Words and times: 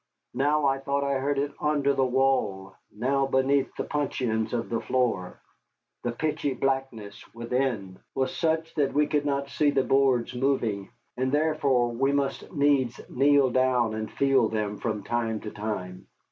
Now 0.33 0.65
I 0.65 0.79
thought 0.79 1.03
I 1.03 1.19
heard 1.19 1.37
it 1.37 1.51
under 1.61 1.93
the 1.93 2.03
wall, 2.03 2.75
now 2.91 3.27
beneath 3.27 3.69
the 3.75 3.83
puncheons 3.83 4.51
of 4.51 4.67
the 4.67 4.81
floor. 4.81 5.39
The 6.01 6.11
pitchy 6.11 6.55
blackness 6.55 7.23
within 7.35 7.99
was 8.15 8.35
such 8.35 8.73
that 8.73 8.95
we 8.95 9.05
could 9.05 9.27
not 9.27 9.51
see 9.51 9.69
the 9.69 9.83
boards 9.83 10.33
moving, 10.33 10.89
and 11.17 11.31
therefore 11.31 11.91
we 11.91 12.13
must 12.13 12.51
needs 12.51 12.99
kneel 13.11 13.51
down 13.51 13.93
and 13.93 14.09
feel 14.11 14.49
them 14.49 14.77
from 14.79 15.03
time 15.03 15.39
to 15.41 15.51
time. 15.51 16.07